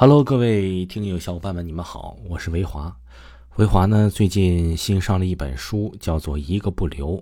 [0.00, 2.96] Hello，各位听友小伙伴们，你们好，我是维华。
[3.56, 7.18] 维华呢，最近新上了一本书，叫做《一个不留》。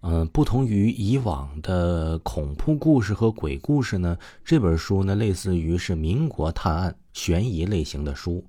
[0.00, 8.44] 嗯，不同于以往的恐怖故事和鬼故事呢，这本书呢，类似于是民国探案悬疑类型的书。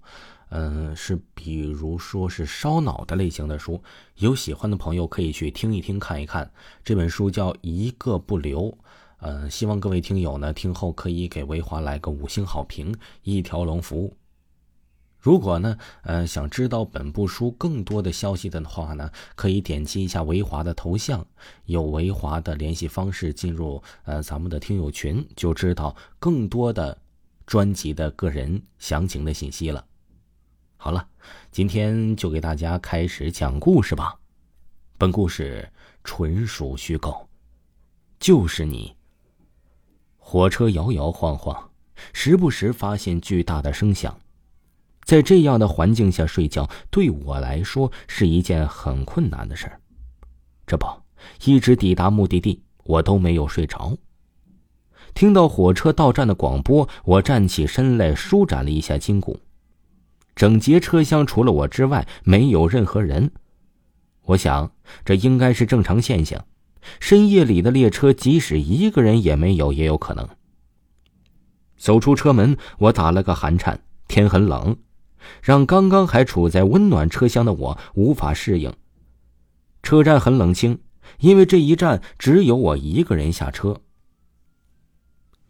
[0.49, 3.79] 嗯，是比如说是烧脑的类型的书。
[4.15, 6.51] 有喜欢的朋友可以去听一听、看一看。
[6.83, 8.63] 这本书叫《一个不留》。
[9.19, 14.15] 呃，希望各位听友呢听后可以给维华来个五星好评，一条龙服务。
[15.19, 21.27] 如果呢，呃，想知道本部书更多的消息的话呢，可以点击一下维华的头像，
[21.65, 26.97] 有维华的联系方式，进入呃咱们的听友群，就知道更多的
[27.45, 29.85] 专辑的个人详情的信息了。
[30.77, 31.05] 好了，
[31.51, 34.17] 今天就给大家开始讲故事吧。
[34.97, 35.69] 本故事
[36.05, 37.27] 纯属虚构，
[38.17, 38.98] 就是你。
[40.31, 41.71] 火车摇摇晃晃，
[42.13, 44.15] 时不时发现巨大的声响。
[45.03, 49.81] 在这样的环境下睡觉，对我来说是一件很困难的事儿。
[50.67, 50.85] 这不，
[51.45, 53.97] 一直抵达目的地，我都没有睡着。
[55.15, 59.39] 听到火车到站的广播，我站起身来，舒展了一下筋骨。
[60.35, 63.31] 整节车厢除了我之外，没有任何人。
[64.25, 64.71] 我想，
[65.03, 66.45] 这应该是正常现象。
[66.99, 70.27] 深夜里的列车，即使一个人也没有，也有可能。
[71.77, 73.81] 走出车门，我打了个寒颤。
[74.07, 74.75] 天很冷，
[75.43, 78.73] 让刚刚还处在温暖车厢的我无法适应。
[79.83, 80.79] 车站很冷清，
[81.19, 83.81] 因为这一站只有我一个人下车。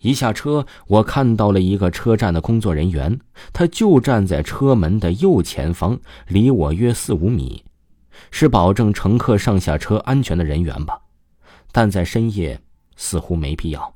[0.01, 3.19] 一下车，我看到了一个车站的工作人员，
[3.53, 7.63] 他就站在车门的右前方，离我约四五米，
[8.29, 10.99] 是保证乘客上下车安全的人员吧。
[11.71, 12.61] 但在深夜，
[12.95, 13.95] 似乎没必要。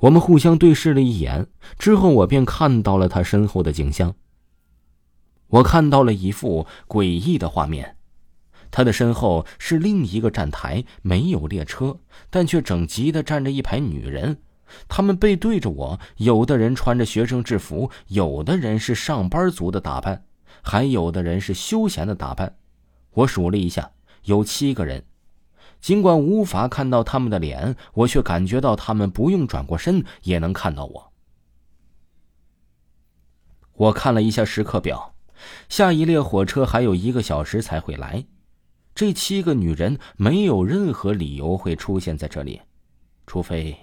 [0.00, 1.46] 我们互相对视了一眼
[1.78, 4.14] 之后，我便看到了他身后的景象。
[5.48, 7.96] 我看到了一幅诡异的画面：
[8.70, 11.98] 他的身后是另一个站台，没有列车，
[12.30, 14.38] 但却整齐的站着一排女人。
[14.86, 20.22] 她们背对着我，有的人穿着学生制服，有的人是上班族的打扮，
[20.62, 22.54] 还有的人是休闲的打扮。
[23.14, 23.90] 我数了一下，
[24.24, 25.02] 有七个人。
[25.80, 31.12] 尽管无法看到他们的脸，我却感觉到他们不用转过身也能看到我。
[33.74, 35.14] 我看了一下时刻表，
[35.68, 38.26] 下一列火车还有一个小时才会来。
[38.94, 42.60] 这七个女人没有任何理由会出现在这里，
[43.26, 43.76] 除非……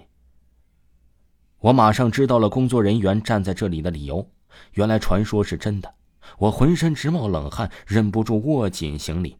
[1.60, 4.30] 我马上知道了工作人员站在这里的理由。
[4.72, 5.94] 原来传说是真的，
[6.36, 9.38] 我浑身直冒冷汗，忍不住握紧行李。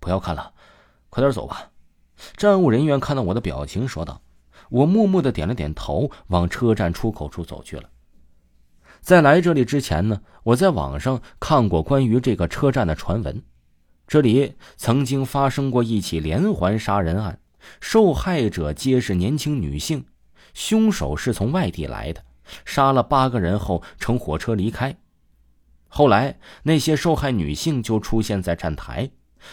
[0.00, 0.52] 不要看了。
[1.10, 1.70] 快点走吧，
[2.36, 4.22] 站务人员看到我的表情，说道
[4.70, 7.90] ：“我默默的点了点头，往车站出口处走去了。”
[9.02, 13.42] 在来这里之前呢，我在网上看过关于这个车站的传闻，
[14.06, 17.40] 这里曾经发生过一起连环杀人案，
[17.80, 20.04] 受害者皆是年轻女性，
[20.54, 22.22] 凶手是从外地来的，
[22.64, 24.96] 杀了八个人后乘火车离开。
[25.88, 29.10] 后来那些受害女性就出现在站台。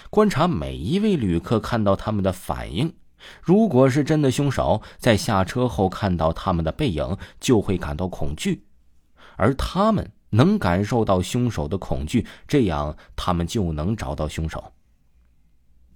[0.09, 2.93] 观察每一位旅客看到他们的反应，
[3.41, 8.63] 如果是真的凶手，在下车后看到他们的背影，就会感到恐惧，
[9.35, 14.73] 而他们能感受到凶手的恐惧，这样他们就能找到凶手。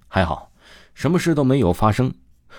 [0.08, 0.52] 还好，
[0.94, 2.14] 什么事都没有发生。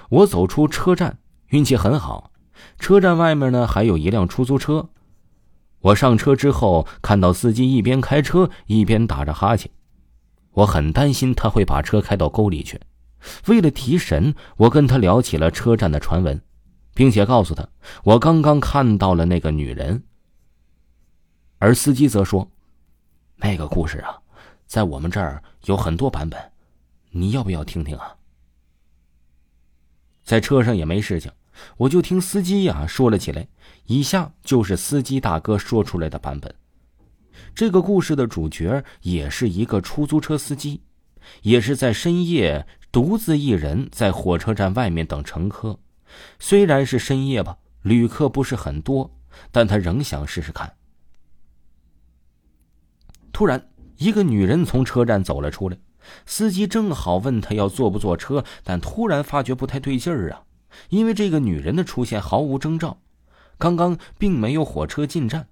[0.09, 1.19] 我走出车站，
[1.49, 2.31] 运气很好。
[2.79, 4.89] 车站外面呢，还有一辆出租车。
[5.81, 9.71] 我上车之后，看到司机一边开车一边打着哈欠。
[10.53, 12.81] 我很担心他会把车开到沟里去，
[13.47, 16.41] 为了提神，我跟他聊起了车站的传闻，
[16.95, 17.67] 并且告诉他
[18.05, 20.03] 我刚刚看到了那个女人。
[21.59, 22.51] 而司机则说
[23.37, 24.19] ：“那个故事啊，
[24.67, 26.39] 在我们这儿有很多版本，
[27.11, 28.17] 你要不要听听啊？”
[30.25, 31.31] 在车上也没事情，
[31.77, 33.47] 我就听司机呀说了起来。
[33.87, 36.55] 以下就是司机大哥说出来的版本。
[37.55, 40.83] 这个故事的主角也是一个出租车司机，
[41.43, 45.79] 也是在深夜独自一人在火车站外面等乘客。
[46.39, 49.11] 虽然是深夜吧，旅客不是很多，
[49.51, 50.73] 但他仍想试试看。
[53.33, 55.79] 突然，一个女人从车站走了出来，
[56.27, 60.43] 司机正好问他要坐不坐车，但突然发觉不太对劲儿啊，
[60.91, 63.01] 因为这个女人的出现毫无征兆，
[63.57, 65.49] 刚刚并没有火车进站。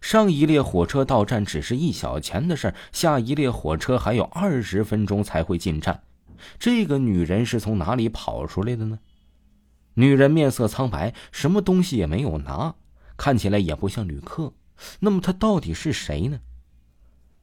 [0.00, 6.02] 上一列火车到站只是一小钱的事儿下一列火车还有二十分钟才会进站。
[6.58, 8.98] 这个女人是从哪里跑出来的呢？
[9.94, 12.74] 女人面色苍白，什么东西也没有拿，
[13.16, 14.52] 看起来也不像旅客。
[15.00, 16.40] 那么她到底是谁呢？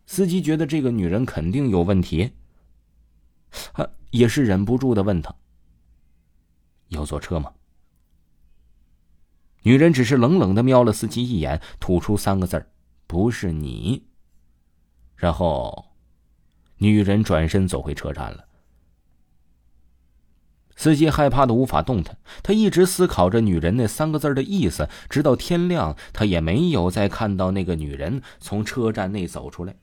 [0.06, 2.32] 司机觉得这个女人肯定有问题，
[3.74, 5.36] 啊，也是忍不住的问她
[6.90, 7.54] ：“要坐车吗？”
[9.64, 12.70] 女人只是冷冷的瞄了司机一眼，吐出三个字儿
[13.08, 14.06] ：“不是你。”
[15.16, 15.94] 然后，
[16.78, 18.46] 女人转身走回车站了。
[20.78, 29.76] 司机害怕的无法动弹，他一直思考着女人那三个字的意思，直到天亮，他也没有再看到那个女人从车站内走出来。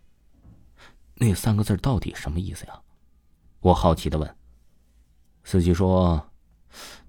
[1.17, 2.81] 那三个字到底什么意思呀？
[3.61, 4.37] 我好奇的问。
[5.45, 6.31] 司机说：“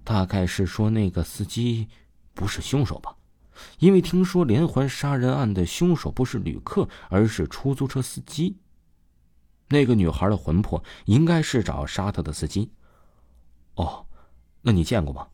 [0.04, 1.88] 大概是说那个司机
[2.38, 3.16] 不是凶手吧？
[3.80, 8.56] 因为听说连环杀人案的凶手不是旅客，而是出租车司机。
[9.68, 12.70] 那个女孩的魂魄应该是找杀她的司机。”
[13.74, 14.06] 哦，
[14.62, 15.26] 那你见过吗？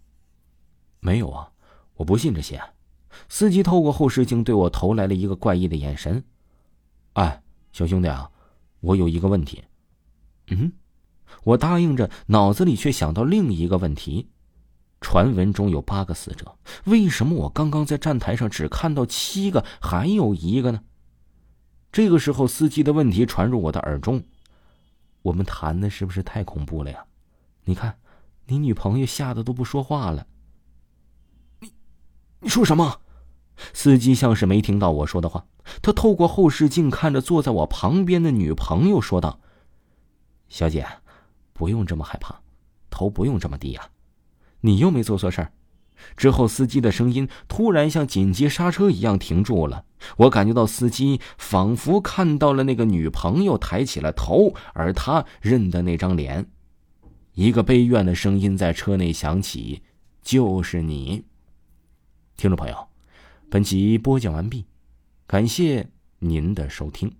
[1.00, 1.52] 没有啊，
[1.96, 2.58] 我不信这些。
[3.28, 6.24] 司机透过后视镜对我投来了一个怪异的眼神。
[7.12, 7.42] 哎，
[7.72, 8.30] 小兄弟啊，
[8.80, 9.62] 我有一个问题。
[10.48, 10.72] 嗯，
[11.44, 14.30] 我答应着，脑子里却想到另一个问题：
[15.04, 16.56] 传闻中有八个死者，
[16.86, 20.82] 为什么我刚刚在站台上只看到七个，还有一个呢？
[21.92, 24.24] 这个时候，司机的问题传入我的耳中：
[25.22, 27.04] 我们谈的是不是太恐怖了呀？
[27.64, 27.98] 你看。
[28.46, 30.26] 你女朋友吓得都不说话了。
[31.60, 31.72] 你，
[32.40, 33.00] 你说什么？
[33.72, 35.46] 司机像是没听到我说的话，
[35.80, 39.40] 他透过后视镜看着坐在我旁边的女朋友，说道
[40.50, 40.86] ：“小姐，
[41.54, 42.38] 不用这么害怕，
[42.90, 43.88] 头不用这么低呀，
[44.64, 45.52] 你又没做错事儿。”
[46.16, 49.84] 之后，司机的声音突然像紧急刹车一样停住了。
[50.16, 56.46] 我感觉到司机仿佛看到了那个女朋友抬起了头，而他认得那张脸。
[57.34, 59.82] 一个悲怨的声音在车内响起
[60.20, 61.24] ：“就是你。”
[62.36, 62.88] 听众朋友，
[63.48, 64.66] 本集播讲完毕，
[65.26, 65.88] 感谢
[66.18, 67.10] 您的收听。